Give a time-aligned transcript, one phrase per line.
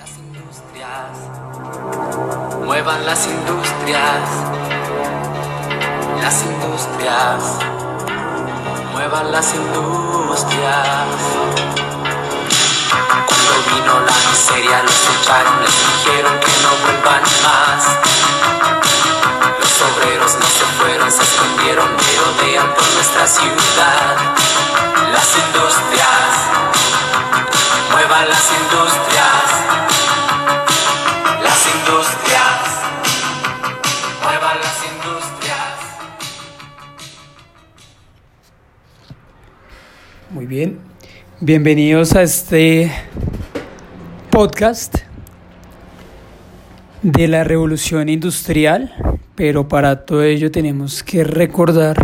[0.00, 1.12] Las industrias,
[2.64, 4.30] muevan las industrias,
[6.22, 7.42] las industrias,
[8.92, 11.06] muevan las industrias.
[13.28, 17.84] Cuando vino la miseria los echaron, les dijeron que no vuelvan más.
[19.60, 24.16] Los obreros no se fueron, se escondieron, merodean por nuestra ciudad.
[25.12, 26.32] Las industrias,
[27.92, 29.79] muevan las industrias.
[40.60, 40.78] Bien,
[41.40, 42.92] bienvenidos a este
[44.28, 44.96] podcast
[47.00, 48.92] de la revolución industrial,
[49.36, 51.96] pero para todo ello tenemos que recordar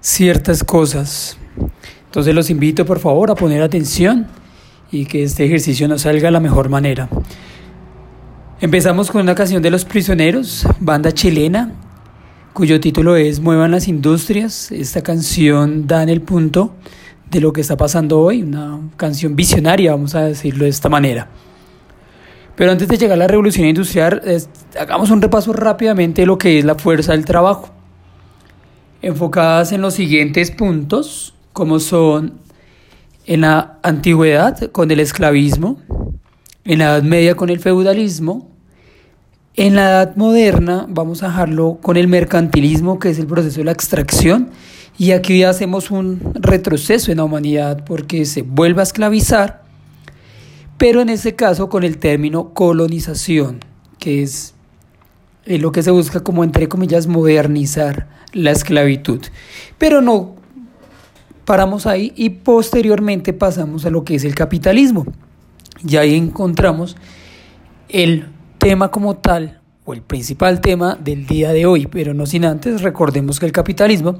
[0.00, 1.38] ciertas cosas.
[2.06, 4.26] Entonces los invito por favor a poner atención
[4.90, 7.08] y que este ejercicio nos salga de la mejor manera.
[8.60, 11.72] Empezamos con una canción de Los Prisioneros, banda chilena,
[12.54, 14.72] cuyo título es Muevan las Industrias.
[14.72, 16.74] Esta canción da en el punto
[17.30, 21.28] de lo que está pasando hoy, una canción visionaria, vamos a decirlo de esta manera.
[22.54, 26.38] Pero antes de llegar a la revolución industrial, es- hagamos un repaso rápidamente de lo
[26.38, 27.68] que es la fuerza del trabajo,
[29.02, 32.34] enfocadas en los siguientes puntos, como son
[33.26, 35.78] en la antigüedad con el esclavismo,
[36.64, 38.48] en la Edad Media con el feudalismo,
[39.56, 43.64] en la Edad Moderna vamos a dejarlo con el mercantilismo, que es el proceso de
[43.64, 44.50] la extracción,
[44.98, 49.62] y aquí hacemos un retroceso en la humanidad porque se vuelve a esclavizar,
[50.78, 53.60] pero en este caso con el término colonización,
[53.98, 54.54] que es
[55.44, 59.20] lo que se busca como entre comillas modernizar la esclavitud.
[59.78, 60.34] Pero no
[61.44, 65.06] paramos ahí y posteriormente pasamos a lo que es el capitalismo.
[65.86, 66.96] Y ahí encontramos
[67.88, 68.26] el
[68.58, 72.82] tema como tal o el principal tema del día de hoy, pero no sin antes
[72.82, 74.18] recordemos que el capitalismo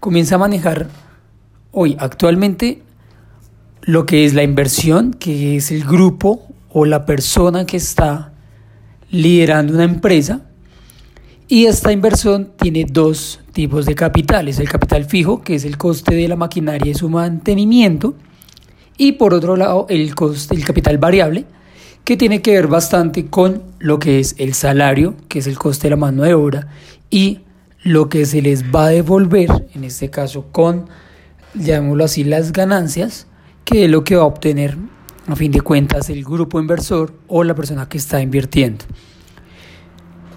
[0.00, 0.88] comienza a manejar
[1.72, 2.82] hoy actualmente
[3.82, 6.42] lo que es la inversión, que es el grupo
[6.72, 8.32] o la persona que está
[9.10, 10.42] liderando una empresa.
[11.48, 14.58] Y esta inversión tiene dos tipos de capitales.
[14.58, 18.16] El capital fijo, que es el coste de la maquinaria y su mantenimiento.
[18.98, 21.44] Y por otro lado, el, coste, el capital variable,
[22.02, 25.86] que tiene que ver bastante con lo que es el salario, que es el coste
[25.86, 26.68] de la mano de obra,
[27.10, 27.40] y
[27.86, 30.86] lo que se les va a devolver, en este caso con,
[31.54, 33.28] llamémoslo así, las ganancias,
[33.64, 34.76] que es lo que va a obtener
[35.28, 38.84] a fin de cuentas el grupo inversor o la persona que está invirtiendo.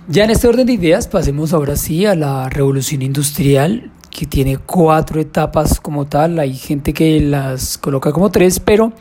[0.08, 4.58] Ya en este orden de ideas pasemos ahora sí a la revolución industrial que tiene
[4.58, 8.94] cuatro etapas como tal, hay gente que las coloca como tres, pero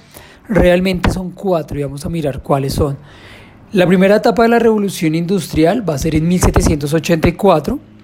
[0.49, 2.97] realmente son cuatro y vamos a mirar cuáles son.
[3.73, 7.98] La primera etapa de la revolución industrial va a ser en 1784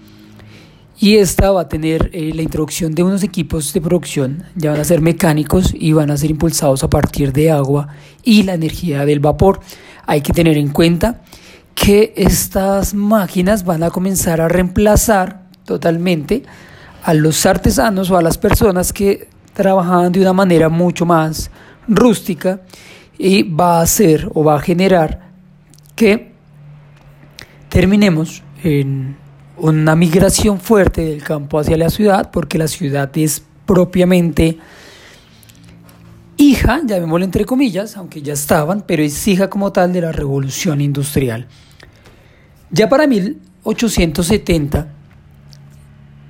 [0.98, 4.80] y esta va a tener eh, la introducción de unos equipos de producción, ya van
[4.80, 7.88] a ser mecánicos y van a ser impulsados a partir de agua
[8.22, 9.60] y la energía del vapor.
[10.06, 11.22] Hay que tener en cuenta
[11.74, 16.44] que estas máquinas van a comenzar a reemplazar totalmente
[17.02, 21.50] a los artesanos o a las personas que trabajaban de una manera mucho más
[21.88, 22.60] rústica
[23.18, 25.30] y va a hacer o va a generar
[25.96, 26.32] que
[27.68, 29.23] terminemos en
[29.56, 34.58] una migración fuerte del campo hacia la ciudad, porque la ciudad es propiamente
[36.36, 40.80] hija, llamémoslo entre comillas, aunque ya estaban, pero es hija como tal de la revolución
[40.80, 41.46] industrial.
[42.70, 44.88] Ya para 1870,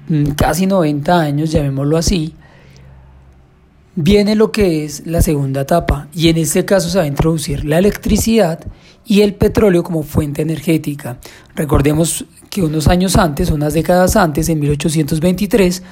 [0.08, 2.34] mm, casi 90 años, llamémoslo así,
[3.96, 7.64] viene lo que es la segunda etapa y en este caso se va a introducir
[7.64, 8.60] la electricidad
[9.06, 11.18] y el petróleo como fuente energética.
[11.54, 12.24] Recordemos
[12.54, 15.82] que unos años antes, unas décadas antes, en 1823,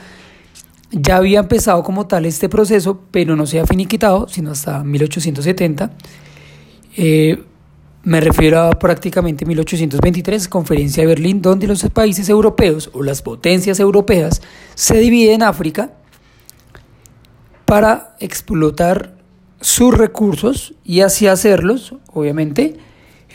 [0.93, 5.91] ya había empezado como tal este proceso, pero no se ha finiquitado, sino hasta 1870.
[6.97, 7.43] Eh,
[8.05, 13.81] me refiero a prácticamente 1823, conferencia de Berlín, donde los países europeos o las potencias
[13.81, 14.41] europeas
[14.77, 15.91] se dividen en África
[17.65, 19.17] para explotar
[19.61, 22.77] sus recursos y así hacerlos, obviamente,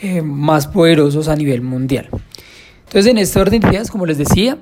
[0.00, 2.08] eh, más poderosos a nivel mundial.
[2.88, 4.56] Entonces, en este orden de ideas, como les decía,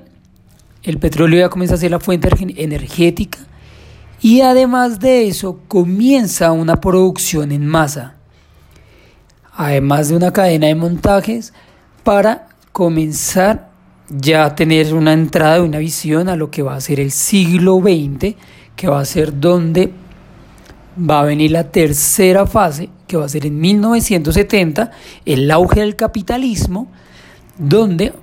[0.83, 3.39] el petróleo ya comienza a ser la fuente energética
[4.21, 8.15] y además de eso comienza una producción en masa,
[9.53, 11.53] además de una cadena de montajes
[12.03, 13.69] para comenzar
[14.09, 17.79] ya a tener una entrada, una visión a lo que va a ser el siglo
[17.79, 18.35] XX,
[18.75, 19.93] que va a ser donde
[20.97, 24.91] va a venir la tercera fase, que va a ser en 1970,
[25.25, 26.87] el auge del capitalismo,
[27.57, 28.13] donde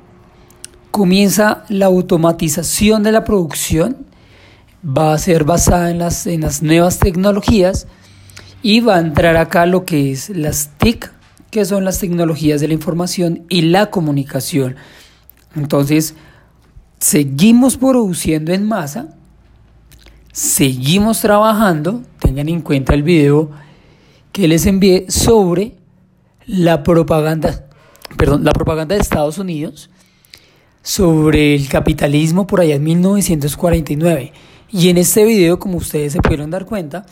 [0.90, 4.06] comienza la automatización de la producción,
[4.86, 7.86] va a ser basada en las, en las nuevas tecnologías
[8.62, 11.10] y va a entrar acá lo que es las TIC,
[11.50, 14.76] que son las tecnologías de la información y la comunicación.
[15.54, 16.14] Entonces,
[16.98, 19.08] seguimos produciendo en masa,
[20.32, 23.50] seguimos trabajando, tengan en cuenta el video
[24.32, 25.76] que les envié sobre
[26.46, 27.63] la propaganda,
[28.16, 29.90] perdón, la propaganda de Estados Unidos
[30.82, 34.32] sobre el capitalismo por allá en 1949.
[34.70, 37.06] Y en este video, como ustedes se pudieron dar cuenta,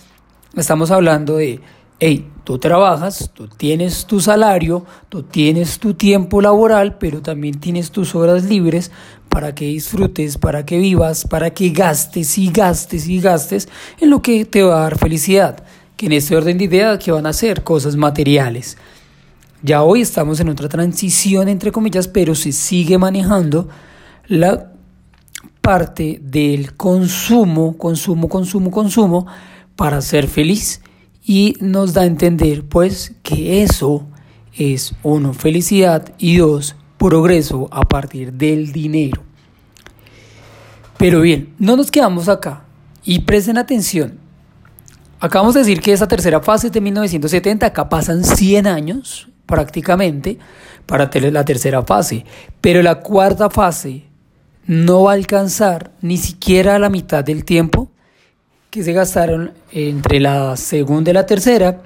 [0.56, 1.60] estamos hablando de,
[1.98, 7.90] hey, tú trabajas, tú tienes tu salario, tú tienes tu tiempo laboral, pero también tienes
[7.90, 8.90] tus horas libres
[9.28, 13.68] para que disfrutes, para que vivas, para que gastes y gastes y gastes
[14.00, 15.64] en lo que te va a dar felicidad.
[15.96, 18.76] Que en este orden de ideas que van a ser cosas materiales.
[19.64, 23.68] Ya hoy estamos en otra transición, entre comillas, pero se sigue manejando
[24.26, 24.72] la
[25.60, 29.26] parte del consumo, consumo, consumo, consumo
[29.76, 30.82] para ser feliz
[31.24, 34.04] y nos da a entender pues que eso
[34.52, 39.22] es uno felicidad y dos progreso a partir del dinero.
[40.98, 42.64] Pero bien, no nos quedamos acá
[43.04, 44.18] y presten atención.
[45.20, 50.38] Acabamos de decir que esa tercera fase es de 1970, acá pasan 100 años prácticamente
[50.86, 52.24] para la tercera fase,
[52.62, 54.04] pero la cuarta fase
[54.64, 57.90] no va a alcanzar ni siquiera la mitad del tiempo
[58.70, 61.82] que se gastaron entre la segunda y la tercera,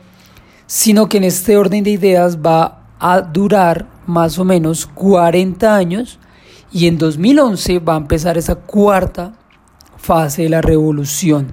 [0.68, 6.20] sino que en este orden de ideas va a durar más o menos 40 años
[6.70, 9.32] y en 2011 va a empezar esa cuarta
[9.96, 11.48] fase de la revolución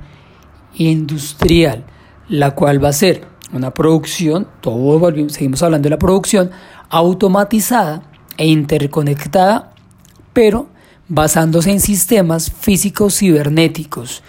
[0.76, 1.86] industrial,
[2.30, 6.52] la cual va a ser una producción, todo seguimos hablando de la producción
[6.90, 8.04] automatizada
[8.38, 9.72] e interconectada,
[10.34, 10.68] pero
[11.08, 14.24] basándose en sistemas físicos cibernéticos.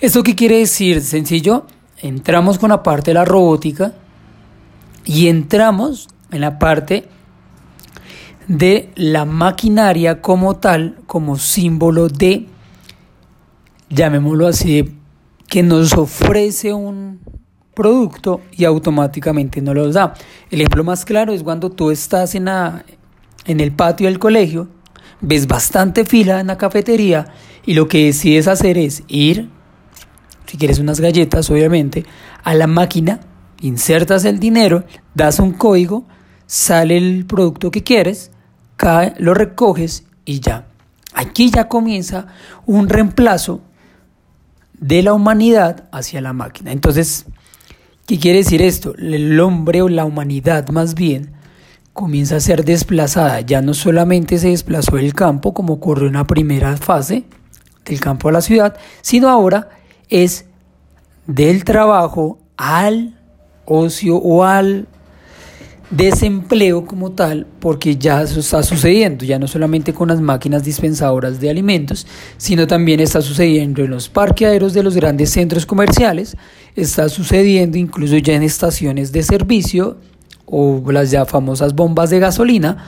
[0.00, 1.00] ¿Esto qué quiere decir?
[1.00, 1.66] Sencillo,
[1.98, 3.94] entramos con la parte de la robótica
[5.04, 7.08] y entramos en la parte
[8.48, 12.48] de la maquinaria como tal, como símbolo de,
[13.88, 14.98] llamémoslo así,
[15.48, 17.20] que nos ofrece un
[17.74, 20.14] producto y automáticamente nos lo da.
[20.50, 22.84] El ejemplo más claro es cuando tú estás en, la,
[23.46, 24.68] en el patio del colegio
[25.22, 27.32] ves bastante fila en la cafetería
[27.64, 29.48] y lo que decides hacer es ir,
[30.46, 32.04] si quieres unas galletas obviamente,
[32.42, 33.20] a la máquina,
[33.60, 34.84] insertas el dinero,
[35.14, 36.04] das un código,
[36.46, 38.32] sale el producto que quieres,
[38.76, 40.66] cae, lo recoges y ya.
[41.14, 42.26] Aquí ya comienza
[42.66, 43.60] un reemplazo
[44.72, 46.72] de la humanidad hacia la máquina.
[46.72, 47.26] Entonces,
[48.06, 48.94] ¿qué quiere decir esto?
[48.96, 51.32] El hombre o la humanidad más bien
[51.92, 53.40] comienza a ser desplazada.
[53.40, 57.24] Ya no solamente se desplazó el campo, como ocurrió en la primera fase
[57.84, 59.68] del campo a la ciudad, sino ahora
[60.08, 60.46] es
[61.26, 63.18] del trabajo al
[63.64, 64.88] ocio o al
[65.92, 71.38] desempleo como tal, porque ya eso está sucediendo, ya no solamente con las máquinas dispensadoras
[71.38, 72.06] de alimentos,
[72.38, 76.36] sino también está sucediendo en los parqueaderos de los grandes centros comerciales,
[76.74, 79.98] está sucediendo incluso ya en estaciones de servicio
[80.46, 82.78] o las ya famosas bombas de gasolina,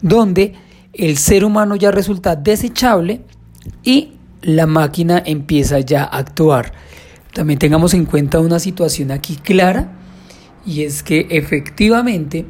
[0.00, 0.54] donde
[0.94, 3.20] el ser humano ya resulta desechable
[3.82, 6.72] y la máquina empieza ya a actuar.
[7.34, 10.03] También tengamos en cuenta una situación aquí clara
[10.66, 12.46] y es que efectivamente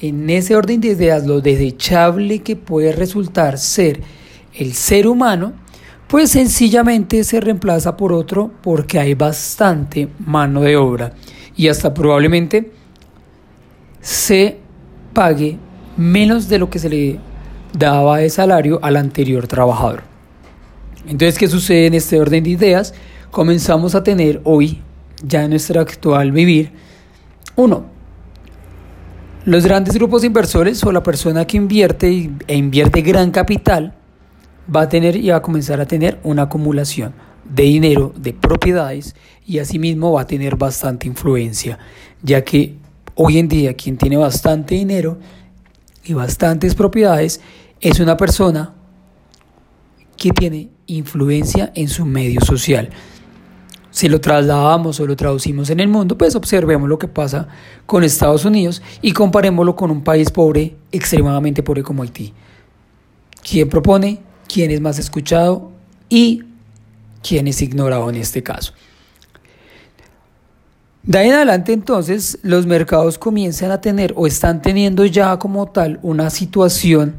[0.00, 4.00] en ese orden de ideas lo desechable que puede resultar ser
[4.54, 5.52] el ser humano,
[6.08, 11.12] pues sencillamente se reemplaza por otro porque hay bastante mano de obra
[11.56, 12.72] y hasta probablemente
[14.00, 14.56] se
[15.12, 15.58] pague
[15.96, 17.20] menos de lo que se le
[17.76, 20.02] daba de salario al anterior trabajador.
[21.06, 22.94] Entonces, ¿qué sucede en este orden de ideas?
[23.30, 24.80] Comenzamos a tener hoy,
[25.22, 26.72] ya en nuestro actual vivir,
[27.56, 27.84] uno,
[29.44, 33.94] los grandes grupos inversores o la persona que invierte e invierte gran capital
[34.74, 37.14] va a tener y va a comenzar a tener una acumulación
[37.44, 39.16] de dinero, de propiedades
[39.46, 41.78] y asimismo va a tener bastante influencia,
[42.22, 42.76] ya que
[43.22, 45.18] Hoy en día quien tiene bastante dinero
[46.04, 47.42] y bastantes propiedades
[47.78, 48.72] es una persona
[50.16, 52.88] que tiene influencia en su medio social.
[53.90, 57.48] Si lo trasladamos o lo traducimos en el mundo, pues observemos lo que pasa
[57.86, 62.32] con Estados Unidos y comparémoslo con un país pobre, extremadamente pobre como Haití.
[63.42, 64.20] ¿Quién propone?
[64.52, 65.72] ¿Quién es más escuchado?
[66.08, 66.44] ¿Y
[67.22, 68.72] quién es ignorado en este caso?
[71.02, 75.66] De ahí en adelante entonces los mercados comienzan a tener o están teniendo ya como
[75.66, 77.16] tal una situación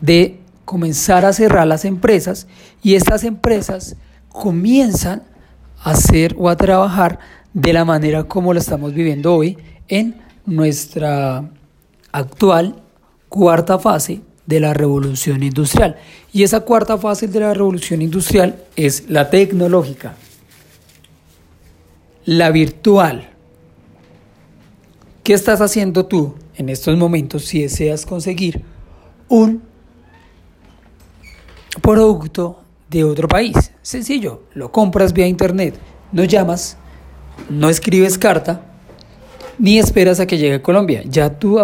[0.00, 2.46] de comenzar a cerrar las empresas
[2.82, 3.96] y estas empresas
[4.28, 5.22] comienzan
[5.82, 7.18] hacer o a trabajar
[7.52, 9.58] de la manera como lo estamos viviendo hoy
[9.88, 11.50] en nuestra
[12.12, 12.82] actual
[13.28, 15.96] cuarta fase de la revolución industrial.
[16.32, 20.14] Y esa cuarta fase de la revolución industrial es la tecnológica,
[22.24, 23.30] la virtual.
[25.22, 28.62] ¿Qué estás haciendo tú en estos momentos si deseas conseguir
[29.28, 29.62] un
[31.80, 32.62] producto
[32.92, 33.72] de otro país?
[33.82, 35.74] Sencillo, lo compras vía internet,
[36.12, 36.76] no llamas,
[37.48, 38.66] no escribes carta,
[39.58, 41.02] ni esperas a que llegue a Colombia.
[41.04, 41.58] Ya tú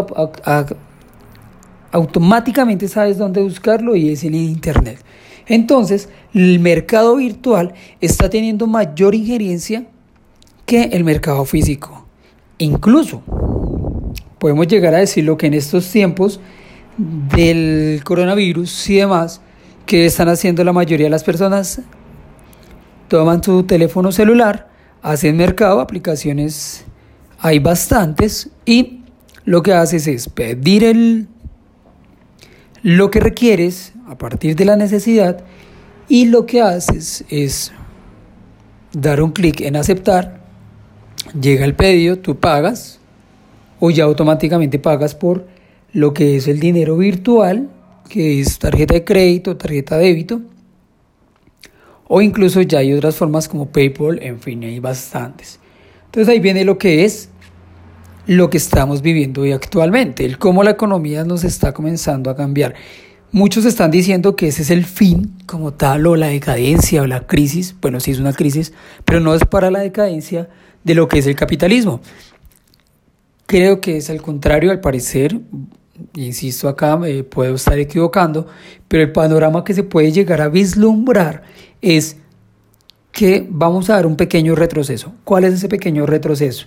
[1.93, 4.99] automáticamente sabes dónde buscarlo y es en Internet.
[5.47, 9.87] Entonces, el mercado virtual está teniendo mayor injerencia
[10.67, 12.07] que el mercado físico.
[12.59, 13.23] Incluso,
[14.39, 16.41] podemos llegar a decirlo que en estos tiempos
[16.99, 19.41] del coronavirus y demás,
[19.89, 21.81] que están haciendo la mayoría de las personas,
[23.09, 24.69] toman su teléfono celular,
[25.01, 26.85] hacen mercado, aplicaciones
[27.39, 29.01] hay bastantes y
[29.47, 31.27] lo que haces es pedir el,
[32.83, 35.43] lo que requieres a partir de la necesidad
[36.07, 37.73] y lo que haces es
[38.93, 40.43] dar un clic en aceptar,
[41.41, 43.01] llega el pedido, tú pagas
[43.81, 45.47] o ya automáticamente pagas por
[45.95, 47.71] lo que es el dinero virtual,
[48.09, 50.41] que es tarjeta de crédito, tarjeta de débito,
[52.09, 55.61] o incluso ya hay otras formas como PayPal, en fin, hay bastantes.
[56.07, 57.29] Entonces ahí viene lo que es
[58.27, 62.75] lo que estamos viviendo hoy actualmente, el cómo la economía nos está comenzando a cambiar.
[63.31, 67.27] Muchos están diciendo que ese es el fin como tal o la decadencia o la
[67.27, 68.73] crisis, bueno, sí es una crisis,
[69.05, 70.49] pero no es para la decadencia
[70.85, 72.01] de lo que es el capitalismo.
[73.47, 75.41] Creo que es al contrario, al parecer,
[76.15, 78.47] insisto acá, me puedo estar equivocando,
[78.89, 81.43] pero el panorama que se puede llegar a vislumbrar
[81.81, 82.17] es
[83.13, 85.13] que vamos a dar un pequeño retroceso.
[85.25, 86.67] ¿Cuál es ese pequeño retroceso?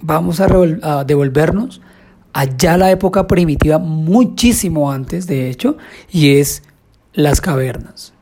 [0.00, 1.80] Vamos a, devolvernos
[2.32, 5.76] allá a la época primitiva, muchísimo antes, de hecho,
[6.10, 6.62] y es
[7.12, 8.12] las cavernas,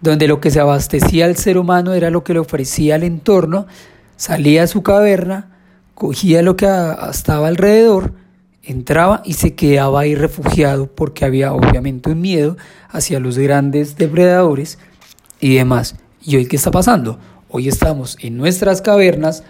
[0.00, 3.66] donde lo que se abastecía al ser humano era lo que le ofrecía al entorno,
[4.16, 5.58] salía a su caverna,
[5.94, 6.66] cogía lo que
[7.10, 8.12] estaba alrededor,
[8.68, 12.56] entraba y se quedaba ahí refugiado porque había obviamente un miedo
[12.90, 14.78] hacia los grandes depredadores
[15.40, 15.96] y demás.
[16.22, 17.18] ¿Y hoy qué está pasando?
[17.48, 19.42] Hoy estamos en nuestras cavernas,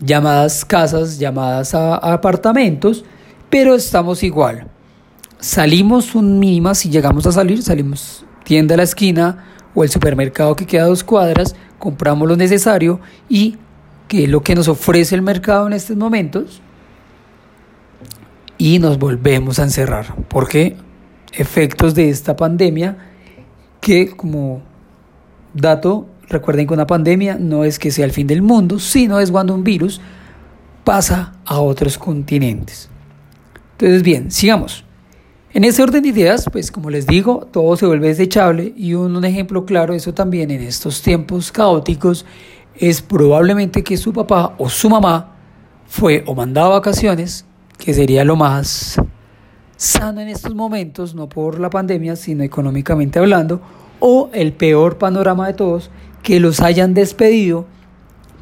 [0.00, 3.04] llamadas casas, llamadas apartamentos,
[3.50, 4.68] pero estamos igual.
[5.38, 9.44] Salimos un mínimo, si llegamos a salir, salimos tienda a la esquina
[9.74, 13.58] o el supermercado que queda a dos cuadras, compramos lo necesario y
[14.08, 16.62] que es lo que nos ofrece el mercado en estos momentos
[18.60, 20.14] y nos volvemos a encerrar.
[20.28, 20.76] porque
[21.32, 22.98] Efectos de esta pandemia
[23.80, 24.62] que como
[25.54, 29.30] Dato, recuerden que una pandemia no es que sea el fin del mundo, sino es
[29.30, 30.00] cuando un virus
[30.84, 32.90] pasa a otros continentes.
[33.72, 34.84] Entonces, bien, sigamos.
[35.52, 39.16] En ese orden de ideas, pues como les digo, todo se vuelve desechable y un,
[39.16, 42.26] un ejemplo claro de eso también en estos tiempos caóticos
[42.76, 45.36] es probablemente que su papá o su mamá
[45.86, 47.46] fue o mandaba vacaciones,
[47.80, 49.00] que sería lo más
[49.76, 53.60] sano en estos momentos, no por la pandemia, sino económicamente hablando,
[53.98, 55.90] o el peor panorama de todos,
[56.22, 57.66] que los hayan despedido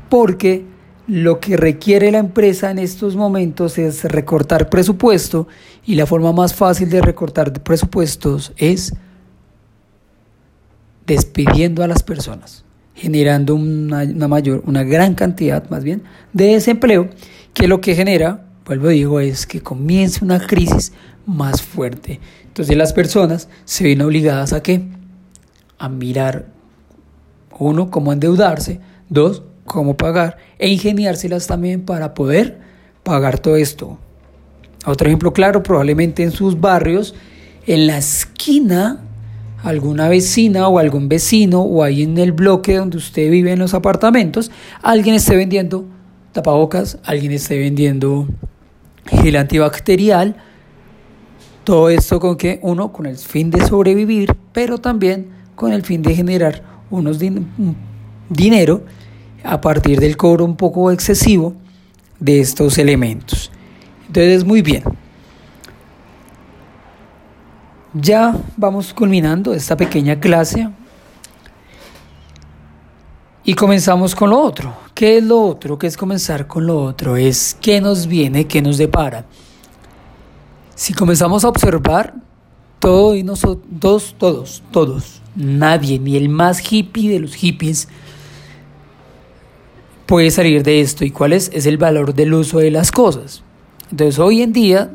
[0.08, 0.66] porque
[1.06, 5.48] lo que requiere la empresa en estos momentos es recortar presupuesto
[5.86, 8.92] y la forma más fácil de recortar presupuestos es
[11.06, 12.64] despidiendo a las personas,
[12.94, 16.02] generando una, mayor, una gran cantidad más bien
[16.32, 17.08] de desempleo,
[17.54, 20.92] que lo que genera, vuelvo digo, es que comience una crisis
[21.26, 22.20] más fuerte.
[22.46, 24.82] Entonces las personas se ven obligadas a qué?
[25.78, 26.46] a mirar,
[27.58, 32.58] uno, cómo endeudarse, dos, cómo pagar e ingeniárselas también para poder
[33.02, 33.98] pagar todo esto.
[34.84, 37.14] Otro ejemplo claro, probablemente en sus barrios,
[37.66, 39.04] en la esquina,
[39.62, 43.74] alguna vecina o algún vecino o ahí en el bloque donde usted vive en los
[43.74, 44.50] apartamentos,
[44.82, 45.84] alguien esté vendiendo
[46.32, 48.28] tapabocas, alguien esté vendiendo
[49.08, 50.36] gel antibacterial,
[51.64, 56.02] todo esto con que uno, con el fin de sobrevivir, pero también con el fin
[56.02, 57.18] de generar unos
[58.28, 58.82] dinero
[59.44, 61.54] a partir del cobro un poco excesivo
[62.20, 63.50] de estos elementos.
[64.06, 64.82] Entonces, muy bien.
[67.94, 70.68] Ya vamos culminando esta pequeña clase
[73.48, 74.74] y comenzamos con lo otro.
[74.92, 75.78] ¿Qué es lo otro?
[75.78, 77.16] ¿Qué es comenzar con lo otro?
[77.16, 79.24] Es qué nos viene, qué nos depara.
[80.74, 82.12] Si comenzamos a observar,
[82.78, 87.88] todo y nosotros, todos, todos, nadie, ni el más hippie de los hippies,
[90.04, 91.06] puede salir de esto.
[91.06, 91.50] ¿Y cuál es?
[91.54, 93.42] Es el valor del uso de las cosas.
[93.90, 94.90] Entonces hoy en día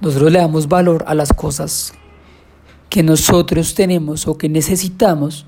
[0.00, 1.92] nosotros le damos valor a las cosas
[2.88, 5.44] que nosotros tenemos o que necesitamos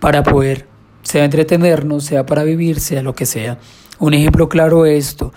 [0.00, 0.66] para poder,
[1.02, 3.58] sea entretenernos, sea para vivir, sea lo que sea.
[4.00, 5.32] Un ejemplo claro de esto,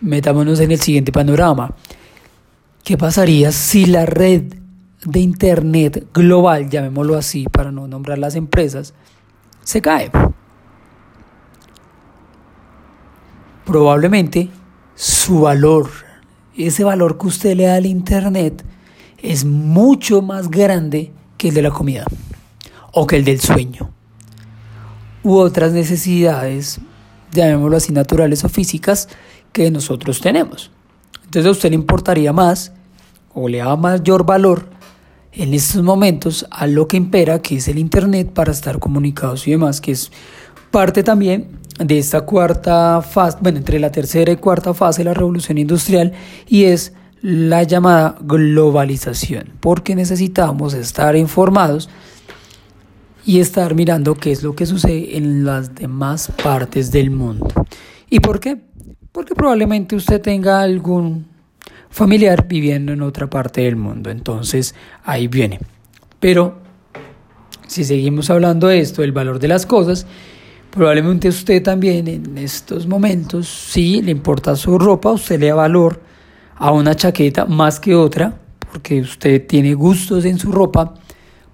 [0.00, 1.74] metámonos en el siguiente panorama.
[2.84, 4.54] ¿Qué pasaría si la red
[5.04, 8.92] de Internet global, llamémoslo así para no nombrar las empresas,
[9.62, 10.10] se cae?
[13.64, 14.50] Probablemente
[14.94, 15.88] su valor,
[16.54, 18.62] ese valor que usted le da al Internet,
[19.22, 22.04] es mucho más grande que el de la comida
[22.92, 23.90] o que el del sueño
[25.24, 26.80] u otras necesidades,
[27.32, 29.08] llamémoslo así, naturales o físicas
[29.52, 30.70] que nosotros tenemos.
[31.24, 32.72] Entonces a usted le importaría más
[33.34, 34.68] o le da mayor valor
[35.32, 39.52] en estos momentos a lo que impera, que es el Internet, para estar comunicados y
[39.52, 40.10] demás, que es
[40.70, 45.14] parte también de esta cuarta fase, bueno, entre la tercera y cuarta fase de la
[45.14, 46.12] revolución industrial,
[46.46, 51.88] y es la llamada globalización, porque necesitamos estar informados
[53.24, 57.48] y estar mirando qué es lo que sucede en las demás partes del mundo.
[58.10, 58.58] ¿Y por qué?
[59.12, 61.26] Porque probablemente usted tenga algún
[61.90, 64.10] familiar viviendo en otra parte del mundo.
[64.10, 64.74] Entonces
[65.04, 65.60] ahí viene.
[66.18, 66.58] Pero
[67.66, 70.06] si seguimos hablando de esto, el valor de las cosas,
[70.70, 76.00] probablemente usted también en estos momentos, si le importa su ropa, usted le da valor
[76.56, 78.38] a una chaqueta más que otra,
[78.70, 80.94] porque usted tiene gustos en su ropa,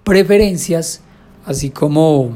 [0.04, 1.02] preferencias,
[1.48, 2.32] así como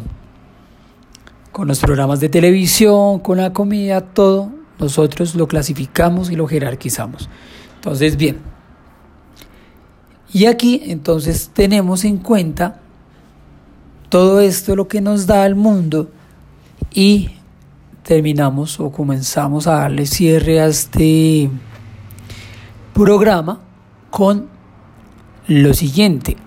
[1.53, 7.29] con los programas de televisión, con la comida, todo, nosotros lo clasificamos y lo jerarquizamos.
[7.75, 8.39] Entonces, bien.
[10.33, 12.81] Y aquí entonces tenemos en cuenta
[14.09, 16.11] todo esto lo que nos da el mundo
[16.91, 17.33] y
[18.03, 21.51] terminamos o comenzamos a darle cierre a este
[22.95, 23.61] programa
[24.11, 24.49] con
[25.49, 26.39] lo siguiente.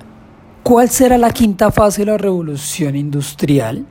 [0.66, 3.86] ¿Cuál será la quinta fase de la revolución industrial?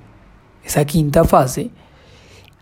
[0.64, 1.70] Esa quinta fase.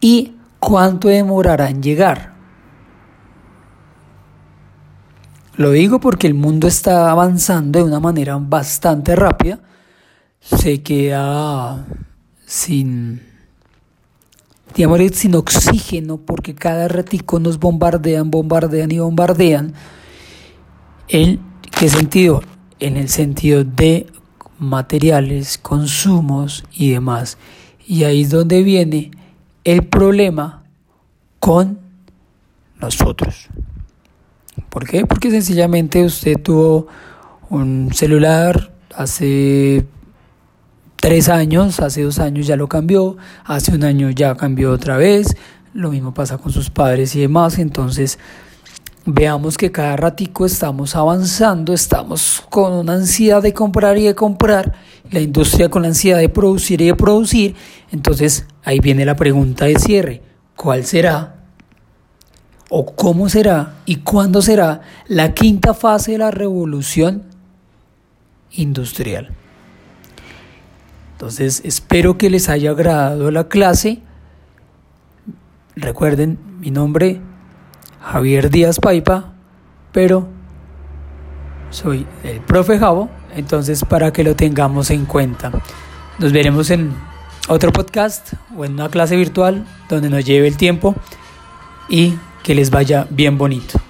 [0.02, 2.34] ¿Y cuánto demorará en llegar?
[5.56, 9.60] Lo digo porque el mundo está avanzando de una manera bastante rápida.
[10.42, 11.86] Se queda
[12.44, 13.22] sin,
[14.74, 19.72] digamos, sin oxígeno porque cada ratico nos bombardean, bombardean y bombardean.
[21.08, 22.42] ¿En qué sentido?
[22.82, 24.08] En el sentido de
[24.58, 27.38] materiales, consumos y demás.
[27.86, 29.12] Y ahí es donde viene
[29.62, 30.64] el problema
[31.38, 31.78] con
[32.80, 33.48] nosotros.
[34.68, 35.06] ¿Por qué?
[35.06, 36.88] Porque sencillamente usted tuvo
[37.50, 39.86] un celular hace
[40.96, 45.36] tres años, hace dos años ya lo cambió, hace un año ya cambió otra vez,
[45.72, 48.18] lo mismo pasa con sus padres y demás, entonces
[49.04, 54.74] veamos que cada ratico estamos avanzando, estamos con una ansiedad de comprar y de comprar,
[55.10, 57.54] la industria con la ansiedad de producir y de producir,
[57.90, 60.22] entonces ahí viene la pregunta de cierre,
[60.56, 61.42] ¿cuál será
[62.74, 67.24] o cómo será y cuándo será la quinta fase de la revolución
[68.52, 69.30] industrial.
[71.12, 74.00] Entonces, espero que les haya agradado la clase.
[75.76, 77.20] Recuerden, mi nombre
[78.02, 79.32] Javier Díaz Paipa,
[79.92, 80.28] pero
[81.70, 85.50] soy el profe Javo, entonces para que lo tengamos en cuenta.
[86.18, 86.94] Nos veremos en
[87.48, 90.94] otro podcast o en una clase virtual donde nos lleve el tiempo
[91.88, 93.80] y que les vaya bien bonito.